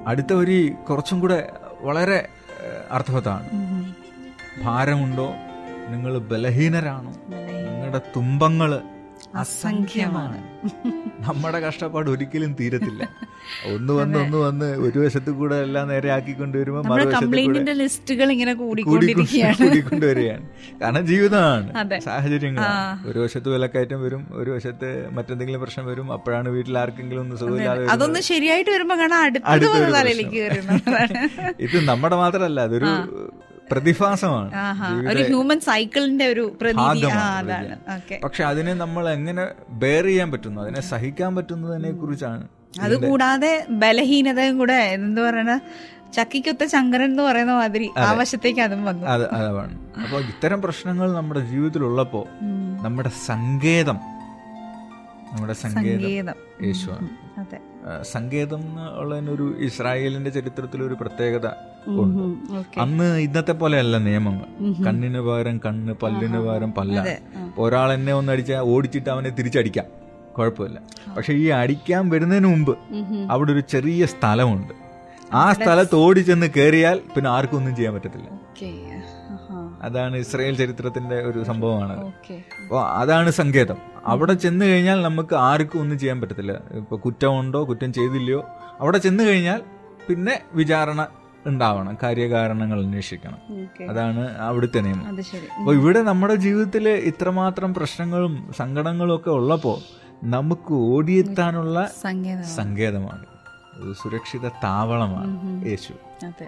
അടുത്ത 0.09 0.33
വരി 0.33 0.75
കുറച്ചും 0.89 1.19
കൂടെ 1.19 1.51
വളരെ 1.81 2.27
അർത്ഥവത്താണ്. 2.91 3.49
ഭാരമുണ്ടോ? 4.63 5.33
നിങ്ങൾ 5.89 6.17
ബലഹീനരാണോ? 6.17 7.11
നിങ്ങളുടെ 7.71 8.01
തുമ്പങ്ങൾ 8.15 8.81
അസംഖ്യമാണ്. 9.33 10.37
നമ്മുടെ 11.27 11.65
കഷ്ടപ്പാട് 11.65 12.09
ഒരിക്കലും 12.09 12.55
തീരത്തില്ല. 12.59 13.03
ഒന്ന് 13.69 13.93
വന്ന് 13.93 14.19
ഒന്ന് 14.19 14.37
വന്ന് 14.37 14.85
ഒരു 14.85 14.99
വശത്ത് 14.99 15.31
കൂടെ 15.31 15.55
എല്ലാം 15.65 15.87
നേരെ 15.87 16.09
ആക്കിക്കൊണ്ട് 16.15 16.57
വരുമ്പോൾ 16.57 16.83
ലിസ്റ്റുകൾ 17.79 18.31
ഇങ്ങനെ 18.35 18.53
കൂടിക്കൊണ്ട് 18.53 19.05
കാരണം 20.81 21.05
ജീവിതമാണ് 21.05 21.67
സാഹചര്യങ്ങൾ 21.67 21.99
സാഹചര്യങ്ങളാണ്. 22.07 23.09
ഒരു 23.09 23.19
വശത്ത് 23.23 23.49
വിലക്കയറ്റം 23.49 24.05
വരും 24.05 24.27
ഒരു 24.41 24.51
വശത്ത് 24.55 25.09
മറ്റെന്തെങ്കിലും 25.17 25.61
പ്രശ്നം 25.61 25.85
വരും 25.85 26.13
അപ്പോഴാണ് 26.17 26.49
വീട്ടിൽ 26.49 26.77
ആർക്കെങ്കിലും 26.83 27.21
ഒന്ന് 27.25 27.37
സുഖമില്ലാതെ. 27.41 27.87
അതൊന്ന് 27.95 28.21
ശരിയായിട്ട് 28.31 28.71
വരുമ്പോൾ. 28.71 28.99
ഇത് 31.65 31.77
നമ്മുടെ 31.91 32.15
മാത്രമല്ല 32.23 32.59
അതൊരു 32.67 32.91
പ്രതിഭാസമാണ്. 33.71 34.49
ഒരു 35.11 35.23
ഹ്യൂമൻ 35.23 35.59
സൈക്കിളിന്റെ 35.59 36.25
ഒരു 36.25 36.45
പക്ഷെ 38.23 38.43
അതിനെ 38.43 38.73
നമ്മൾ 38.73 39.03
എങ്ങനെ 39.09 39.45
ബെയർ 39.83 40.05
ചെയ്യാൻ 40.05 40.31
പറ്റുന്നു? 40.31 40.59
അതിനെ 40.61 40.81
സഹിക്കാൻ 40.91 41.31
പറ്റുന്നതിനെ 41.35 41.91
കുറിച്ചാണ് 41.91 42.47
അതുകൂടാതെ 42.81 43.53
ബലഹീനതയും 43.83 44.57
കൂടെ 44.57 44.79
എന്ത് 44.97 45.21
പറയണ 45.21 45.53
ചക്കിക്കൊത്ത 46.13 46.63
ശങ്കരൻ 46.65 47.05
എന്ന് 47.05 47.23
പറയുന്ന 47.23 47.53
മാതിരി 47.53 47.87
ആ 47.97 48.11
വശത്തേക്ക് 48.11 48.61
അതും 48.61 48.85
വന്നു. 48.85 49.03
അത് 49.07 49.25
അതാണ്. 49.33 49.73
അപ്പൊ 50.03 50.19
ഇത്തരം 50.21 50.59
പ്രശ്നങ്ങൾ 50.61 51.07
നമ്മുടെ 51.13 51.39
ജീവിതത്തിൽ 51.39 51.57
ജീവിതത്തിലുള്ളപ്പോ 51.59 52.21
നമ്മുടെ 52.81 53.11
സങ്കേതം 53.25 53.97
നമ്മുടെ 55.31 55.53
സങ്കേതം 55.53 56.37
യേശുവാണ്. 56.65 57.09
അതെ. 57.37 57.57
സങ്കേതം 58.01 58.61
ഉള്ളതിനൊരു 58.99 59.55
ഇസ്രായേലിന്റെ 59.59 60.29
ചരിത്രത്തിലൊരു 60.29 60.93
പ്രത്യേകത 60.93 61.47
ഉണ്ട്. 61.87 62.79
അന്ന് 62.79 63.17
ഇന്നത്തെ 63.17 63.51
പോലെയല്ല 63.51 63.97
നിയമങ്ങൾ. 63.97 64.45
കണ്ണിന് 64.83 65.21
പകരം 65.21 65.61
കണ്ണ് 65.65 65.93
പല്ലിന് 65.93 66.37
പകരം 66.37 66.73
പല്ല. 66.73 67.17
ഒരാൾ 67.57 67.93
എന്നെ 67.93 68.13
ഒന്ന് 68.13 68.31
അടിച്ചാൽ 68.33 68.59
ഓടിച്ചിട്ട് 68.59 69.09
അവനെ 69.09 69.29
തിരിച്ചടിക്കാം. 69.29 69.85
കുഴപ്പമില്ല. 70.37 70.79
പക്ഷെ 71.17 71.33
ഈ 71.33 71.47
അടിക്കാൻ 71.47 72.09
വരുന്നതിന് 72.09 72.47
മുമ്പ് 72.47 72.77
അവിടെ 73.29 73.51
ഒരു 73.51 73.59
ചെറിയ 73.59 74.05
സ്ഥലമുണ്ട്. 74.05 74.73
ആ 75.33 75.53
സ്ഥലത്ത് 75.53 75.95
ഓടിച്ചെന്ന് 75.95 76.47
കയറിയാൽ 76.57 77.01
പിന്നെ 77.15 77.29
ആർക്കും 77.29 77.57
ഒന്നും 77.57 77.75
ചെയ്യാൻ 77.75 77.93
പറ്റത്തില്ല. 77.93 78.29
അതാണ് 79.81 80.17
ഇസ്രായേൽ 80.17 80.55
ചരിത്രത്തിന്റെ 80.55 81.15
ഒരു 81.15 81.43
സംഭവമാണ്. 81.43 81.97
അപ്പോൾ 82.63 82.85
അതാണ് 82.85 83.31
സങ്കേതം. 83.31 83.77
അവിടെ 84.05 84.33
ചെന്ന് 84.33 84.65
കഴിഞ്ഞാൽ 84.65 85.01
നമുക്ക് 85.01 85.35
ആർക്കും 85.35 85.79
ഒന്നും 85.79 85.99
ചെയ്യാൻ 85.99 86.21
പറ്റത്തില്ല. 86.21 86.51
ഇപ്പൊ 86.51 86.97
കുറ്റമുണ്ടോ 86.97 87.69
കുറ്റം 87.69 87.93
ചെയ്തില്ലയോ 87.93 88.49
അവിടെ 88.79 88.97
ചെന്ന് 88.97 89.23
കഴിഞ്ഞാൽ 89.23 89.61
പിന്നെ 90.09 90.41
വിചാരണ 90.53 91.07
ഉണ്ടാവണം 91.45 91.97
കാര്യകാരണങ്ങൾ 92.03 92.83
അന്വേഷിക്കണം. 92.83 93.37
അതാണ് 93.89 94.37
അവിടുത്തെ 94.37 94.79
നിയമം. 94.79 95.07
അപ്പോൾ 95.59 95.75
ഇവിടെ 95.75 96.01
നമ്മുടെ 96.01 96.35
ജീവിതത്തിൽ 96.35 96.89
ഇത്രമാത്രം 96.89 97.73
പ്രശ്നങ്ങളും 97.73 98.53
സങ്കടങ്ങളും 98.57 99.15
ഒക്കെ 99.15 99.29
ഉള്ളപ്പോൾ 99.29 99.79
നമുക്ക് 100.23 100.73
ഓടിയെത്താനുള്ള 100.73 101.85
സങ്കേതമാണ്. 102.41 103.25
ഒരു 103.75 103.93
സുരക്ഷിത 103.93 104.47
താവളമാണ് 104.47 105.67
യേശു. 105.67 105.93
അതെ. 106.25 106.47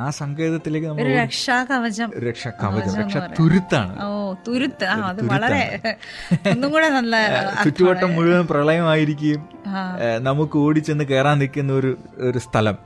ആ 0.00 0.10
സങ്കേതത്തിലേക്ക് 0.10 0.86
നമ്മൾ 0.88 1.04
രക്ഷാകവചം 1.12 2.10
രക്ഷാ 2.18 2.50
കവചം 2.50 2.80
രക്ഷ 2.80 2.88
കവചം 2.88 3.02
രക്ഷാ 3.02 3.20
രക്ഷ 3.26 3.40
തുരുത്താണ്. 3.40 3.92
ഓ 4.04 4.34
തുരുത്ത്. 4.48 4.84
ആ 4.84 4.96
അത് 5.08 5.20
വളരെ 5.28 5.60
ഒന്നും 6.52 6.70
കൂടെ 6.72 6.88
നല്ല 6.88 7.16
ചുറ്റുവട്ടം 7.64 8.12
മുഴുവൻ 8.14 8.46
പ്രളയമായിരിക്കും 8.46 9.48
നമുക്ക് 10.18 10.58
ഓടിച്ചെന്ന് 10.58 11.04
കയറാൻ 11.04 11.38
നിൽക്കുന്ന 11.38 11.72
ഒരു 11.72 11.98
ഒരു 12.16 12.38
സ്ഥലം 12.38 12.76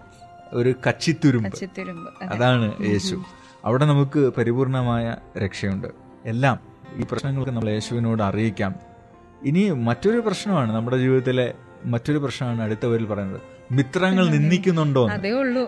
ഒരു 0.53 0.75
കച്ചിത്തുരുമ്പ്. 0.89 1.57
ചിത്തിരുമ്പ് 1.57 2.25
അതാണ് 2.25 2.73
യേശു. 2.81 3.17
അവിടെ 3.65 3.85
നമുക്ക് 3.85 4.33
പരിപൂർണമായ 4.37 5.17
രക്ഷയുണ്ട്. 5.45 5.89
എല്ലാം 6.27 6.59
ഈ 6.97 7.05
പ്രശ്നങ്ങൾക്ക് 7.11 7.51
നമ്മൾ 7.51 7.71
യേശുവിനോട് 7.71 8.23
അറിയിക്കാം. 8.23 8.75
ഇനി 9.45 9.71
മറ്റൊരു 9.71 10.21
പ്രശ്നമാണ് 10.21 10.71
നമ്മുടെ 10.77 10.97
ജീവിതത്തിലെ 10.97 11.47
മറ്റൊരു 11.85 12.19
പ്രശ്നമാണ് 12.19 12.63
അടുത്തവരിൽ 12.63 13.07
പറയുന്നത്. 13.07 13.60
മിത്രങ്ങൾ 13.71 14.25
നിന്ദിക്കുന്നുണ്ടോ 14.31 15.03
അതേ 15.09 15.31
ഉള്ളൂ. 15.31 15.65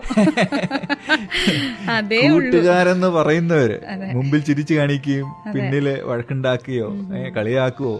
അതേ 1.89 2.21
കൂട്ടുകാരെന്ന് 2.29 3.07
പറയുന്നവര് 3.07 3.77
മുമ്പിൽ 4.13 4.39
ചിരിച്ചു 4.39 4.73
കാണിക്കുകയും 4.73 5.29
പിന്നിൽ 5.53 5.87
വഴക്കുണ്ടാക്കുകയോ 6.03 6.89
കളിയാക്കുകയോ 7.37 7.95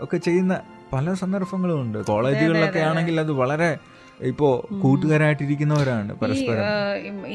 ഒക്കെ 0.00 0.16
ചെയ്യുന്ന 0.16 0.54
പല 0.92 1.14
സന്ദർഭങ്ങളും 1.14 1.80
ഉണ്ട്. 1.80 1.98
കോളേജുകളിലൊക്കെ 2.04 2.78
ആണെങ്കിൽ 2.78 3.20
അത് 3.20 3.32
വളരെ 3.32 3.70
ഇപ്പോ 4.30 4.48
കൂട്ടുകാരായിട്ടിരിക്കുന്നവരാണ് 4.82 6.12
പരസ്പരം. 6.20 6.62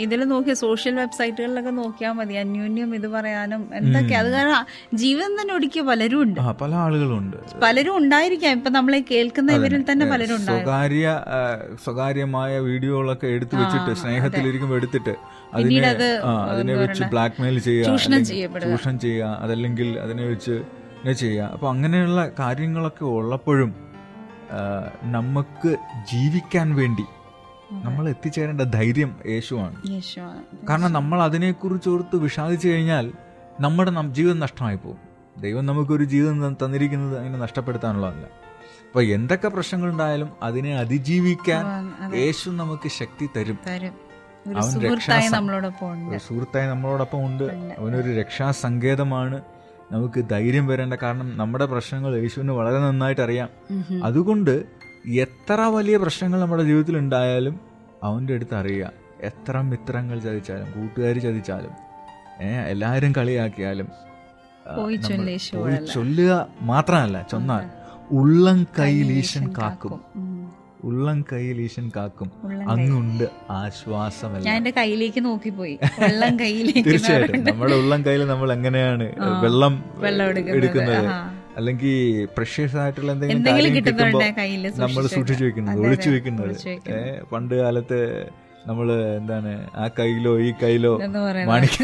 ഇതിൽ 0.04 0.22
നോക്കിയ 0.32 0.54
സോഷ്യൽ 0.62 0.96
വെബ്സൈറ്റുകളിലൊക്കെ 1.02 1.74
നോക്കിയാൽ 1.82 2.14
മതി. 2.20 2.36
അന്യോന്യം 2.44 2.96
ഇത് 3.00 3.08
പറയാനും 3.16 3.62
എന്തൊക്കെ. 3.80 4.14
അത് 4.22 4.30
കാരണം 4.36 4.66
ജീവിതം 5.02 5.34
തന്നെ 5.42 5.54
ഒടുക്കിയ 5.58 5.84
പലരും 5.90 6.22
ഉണ്ട്. 6.26 6.40
പല 6.64 6.72
ആളുകളുണ്ട്. 6.86 7.38
പലരും 7.66 7.96
ഉണ്ടായിരിക്കാം. 8.02 8.56
ഇപ്പൊ 8.60 8.72
നമ്മളെ 8.78 9.02
കേൾക്കുന്ന 9.12 9.60
ഇവരിൽ 9.60 9.84
തന്നെ 9.92 10.08
പലരും 10.14 10.36
ഉണ്ട് 10.40 10.52
സ്വകാര്യ 10.52 11.14
സ്വകാര്യമായ 11.86 12.60
വീഡിയോകളൊക്കെ 12.70 13.28
എടുത്തു 13.36 13.56
വെച്ചിട്ട് 13.62 13.94
സ്നേഹത്തിലിരിക്കുമ്പോൾ 14.04 14.80
എടുത്തിട്ട് 14.82 15.16
അതിനെ 15.60 15.88
അതിനെ 16.52 16.76
വെച്ച് 16.84 17.04
ബ്ലാക്ക്മെയിൽ 17.14 17.60
ചെയ്യുക 17.70 17.88
ചൂഷണം 18.68 19.00
ചെയ്യുക 19.06 19.38
അതല്ലെങ്കിൽ 19.46 19.90
അതിനെ 20.06 20.26
വെച്ച് 20.34 20.58
ചെയ്യുക. 21.22 21.46
അപ്പൊ 21.54 21.68
അങ്ങനെയുള്ള 21.74 22.22
കാര്യങ്ങളൊക്കെ 22.40 23.06
ഉള്ളപ്പോഴും 23.20 23.72
നമുക്ക് 25.04 25.78
ജീവിക്കാൻ 26.12 26.76
വേണ്ടി 26.76 27.04
നമ്മൾ 27.72 28.10
എത്തിച്ചേരേണ്ട 28.10 28.62
ധൈര്യം 28.62 29.20
യേശുവാണ്. 29.28 29.76
കാരണം 30.70 30.94
നമ്മൾ 30.94 31.24
അതിനെക്കുറിച്ച് 31.24 31.90
ഓർത്ത് 31.90 32.16
വിഷാദിച്ചു 32.16 32.68
കഴിഞ്ഞാൽ 32.68 33.12
നമ്മുടെ 33.60 33.92
ജീവിതം 34.08 34.40
നഷ്ടമായി 34.40 34.76
പോകും. 34.76 35.12
ദൈവം 35.42 35.66
നമുക്കൊരു 35.66 36.04
ജീവിതം 36.04 36.58
തന്നിരിക്കുന്നത് 36.66 37.20
അങ്ങനെ 37.20 37.38
നഷ്ടപ്പെടുത്താനുള്ളതല്ല. 37.38 38.26
അപ്പൊ 38.88 39.02
എന്തൊക്കെ 39.02 39.48
പ്രശ്നങ്ങൾ 39.48 39.90
ഉണ്ടായാലും 39.90 40.30
അതിനെ 40.44 40.78
അതിജീവിക്കാൻ 40.78 41.66
യേശു 42.16 42.50
നമുക്ക് 42.50 42.90
ശക്തി 42.90 43.30
തരും. 43.38 43.60
അവൻ 44.58 44.82
രക്ഷാ 44.82 45.20
സുഹൃത്തായി 46.18 46.68
നമ്മളോടൊപ്പം 46.68 47.26
ഉണ്ട്. 47.26 47.76
അവനൊരു 47.80 48.12
രക്ഷാസങ്കേതമാണ്. 48.20 49.42
നമുക്ക് 49.92 50.30
ധൈര്യം 50.30 50.68
വരേണ്ട. 50.68 50.94
കാരണം 50.94 51.38
നമ്മുടെ 51.38 51.66
പ്രശ്നങ്ങൾ 51.66 52.16
യേശുവിന് 52.18 52.52
വളരെ 52.52 52.80
നന്നായിട്ട് 52.80 53.22
അറിയാം. 53.22 53.50
അതുകൊണ്ട് 54.04 54.64
എത്ര 55.08 55.62
വലിയ 55.62 55.98
പ്രശ്നങ്ങൾ 55.98 56.40
നമ്മുടെ 56.40 56.64
ജീവിതത്തിൽ 56.64 56.98
ഉണ്ടായാലും 56.98 57.60
അവന്റെ 58.04 58.34
അടുത്ത് 58.34 58.56
അറിയുക. 58.56 58.92
എത്ര 59.22 59.62
മിത്രങ്ങൾ 59.62 60.20
ചതിച്ചാലും 60.20 60.68
കൂട്ടുകാർ 60.72 61.16
ചതിച്ചാലും 61.20 61.74
ഏഹ് 62.42 62.62
എല്ലാവരും 62.68 63.12
കളിയാക്കിയാലും 63.12 63.88
ചൊല്ലുക 65.94 66.48
മാത്രമല്ല 66.62 67.18
ചൊന്നാൽ 67.32 67.66
ഉള്ളം 68.12 68.68
കൈ 68.80 68.94
ലീശൻ 69.02 69.54
കാക്കും. 69.58 70.00
ഉള്ളം 70.90 71.18
കയ്യിൽ 71.32 71.58
ഈശൻ 71.66 71.86
കാക്കും. 71.96 72.30
അങ്ങുണ്ട് 72.74 73.26
ആശ്വാസമല്ല. 73.60 74.44
ഞാൻ 74.48 74.56
എന്റെ 74.60 74.74
കയ്യിലേക്ക് 74.78 75.22
നോക്കിപ്പോയി. 75.28 75.76
വെള്ളം 76.04 76.34
കയ്യിലേക്ക് 76.40 76.84
തീർച്ചയായിട്ടും. 76.90 77.44
നമ്മുടെ 77.50 77.76
ഉള്ളം 77.82 78.02
കയ്യിൽ 78.08 78.24
നമ്മൾ 78.34 78.50
എങ്ങനെയാണ് 78.58 79.08
വെള്ളം 79.46 79.76
എടുക്കുന്നത്. 80.58 81.10
അല്ലെങ്കിൽ 81.60 81.96
പ്രഷ്യസ് 82.38 82.78
ആയിട്ടുള്ള 82.82 83.10
എന്തെങ്കിലും 83.16 83.46
കാര്യം 83.48 83.74
കിട്ടുമ്പോൾ 83.78 84.24
നമ്മൾ 84.84 85.04
സൂക്ഷിച്ച് 85.16 85.44
വെക്കുന്നത്. 85.48 85.82
ഒഴിച്ചു 85.86 86.10
വെക്കുന്നത് 86.10 86.56
പണ്ട് 87.32 87.56
കാലത്ത് 87.62 88.00
നമ്മൾ 88.70 88.88
എന്താണ് 89.20 89.52
ആ 89.84 89.86
കയ്യിലോ 90.00 90.34
ഈ 90.48 90.50
കയ്യിലോ 90.64 90.94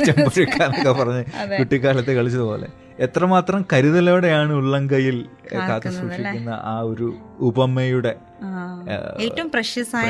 ചെമ്പൊരുക്കാന്നൊക്കെ 0.07 0.91
പറഞ്ഞ് 0.99 1.23
കുട്ടിക്കാലത്ത് 1.59 2.11
കളിച്ചതുപോലെ. 2.19 2.67
എത്രമാത്രം 2.99 3.65
കരുതലോടെയാണ് 3.73 4.53
ഉള്ളം 4.53 4.83
കയ്യിൽ 4.89 5.17
കാത്തു 5.51 5.89
സൂക്ഷിക്കുന്ന 5.89 6.51
ആ 6.63 6.75
ഒരു 6.81 7.07
ഉപമയുടെ 7.39 8.13
ഏറ്റവും 9.19 9.49
പ്രഷ്യസായ 9.51 10.09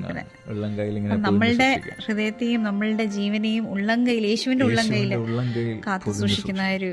ഇങ്ങനെ 0.00 1.16
നമ്മളുടെ 1.18 1.70
ഹൃദയത്തെയും 2.06 2.62
നമ്മളുടെ 2.62 3.04
ജീവനെയും 3.04 3.64
ഉള്ളം 3.66 4.00
കയ്യിൽ 4.06 4.26
യേശുവിന്റെ 4.26 4.64
ഉള്ളം 4.64 4.86
കയ്യിൽ 4.86 5.10
യേശുവിന്റെ 5.10 5.20
ഉള്ളം 5.26 5.48
കയ്യിൽ 5.54 5.78
കാത്തു 5.86 6.12
സൂക്ഷിക്കുന്ന 6.12 6.66
ഒരു 6.76 6.90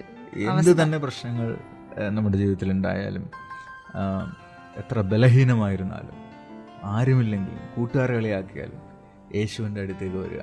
എന്ത് 0.49 0.71
തന്നെ 0.81 0.97
പ്രശ്നങ്ങൾ 0.97 1.49
നമ്മുടെ 2.09 2.37
ജീവിതത്തിൽ 2.37 2.71
ഉണ്ടായാലും 2.71 3.25
എത്ര 4.77 5.01
ബലഹീനമായിരുന്നാലും 5.11 6.15
ആരുമില്ലെങ്കിലും 6.85 7.63
കൂട്ടുകാരെ 7.75 8.13
കളിയാക്കിയാലും 8.13 8.81
യേശുവിന്റെ 9.35 9.79
അടുത്തേക്ക് 9.81 10.17
വരിക. 10.17 10.41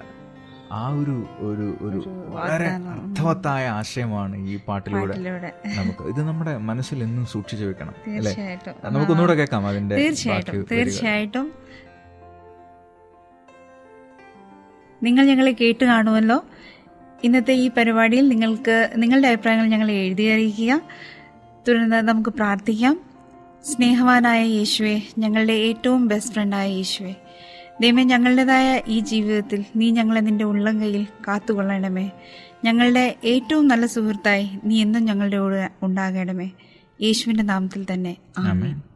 ആ 0.72 0.88
ഒരു 0.88 1.26
ഒരു 1.38 1.78
ഒരു 1.80 1.98
വളരെ 2.28 2.68
അർത്ഥവത്തായ 2.68 3.68
ആശയമാണ് 3.68 4.36
ഈ 4.48 4.56
പാട്ടിലൂടെ 4.68 5.16
നമുക്ക്. 5.76 6.02
ഇത് 6.02 6.22
നമ്മുടെ 6.22 6.56
മനസ്സിൽ 6.56 7.02
എന്നും 7.02 7.26
സൂക്ഷിച്ചു 7.26 7.64
വെക്കണം 7.64 7.94
അല്ലേ? 8.16 8.58
നമുക്കൊന്നുകൂടെ 8.84 9.34
കേൾക്കാം 9.34 9.66
അതിന്റെ 9.66 9.96
തീർച്ചയായിട്ടും 10.72 11.52
നിങ്ങൾ 15.02 15.26
ഞങ്ങളെ 15.26 15.52
കേട്ട് 15.60 15.84
കാണുമല്ലോ. 15.84 16.44
ഇന്നത്തെ 17.24 17.52
ഈ 17.52 17.70
പരിപാടിയിൽ 17.76 18.28
നിങ്ങൾക്ക് 18.28 18.90
നിങ്ങളുടെ 18.96 19.28
അഭിപ്രായങ്ങൾ 19.28 19.66
ഞങ്ങളെ 19.66 19.94
എഴുതി 19.94 20.22
അറിയിക്കുക. 20.22 20.82
തുടർന്ന് 21.68 22.08
നമുക്ക് 22.08 22.30
പ്രാർത്ഥിക്കാം. 22.30 23.00
സ്നേഹവാനായ 23.64 24.42
യേശുവെ 24.46 25.02
ഞങ്ങളുടെ 25.18 25.52
ഏറ്റവും 25.52 26.08
ബെസ്റ്റ് 26.08 26.34
ഫ്രണ്ടായ 26.34 26.68
യേശുവെ 26.70 27.14
ദൈവമേ 27.80 28.04
ഞങ്ങളുടേതായ 28.04 28.80
ഈ 28.88 29.00
ജീവിതത്തിൽ 29.00 29.64
നീ 29.76 29.90
ഞങ്ങളെ 29.90 30.20
നിന്റെ 30.20 30.44
ഉള്ളം 30.44 30.80
കയ്യിൽ 30.80 31.06
കാത്തുകൊള്ളണമേ. 31.28 32.10
ഞങ്ങളുടെ 32.64 33.16
ഏറ്റവും 33.24 33.68
നല്ല 33.68 33.86
സുഹൃത്തായി 33.86 34.50
നീ 34.64 34.80
എന്നും 34.80 35.04
ഞങ്ങളുടെ 35.04 35.36
ഉണ്ടാകണമേ. 35.82 36.50
യേശുവിന്റെ 37.02 37.42
നാമത്തിൽ 37.42 37.86
തന്നെ. 37.92 38.16
ആമേൻ. 38.38 38.95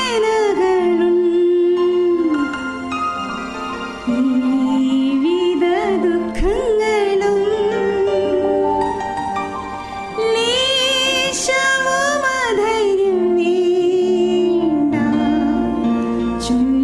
you 16.49 16.80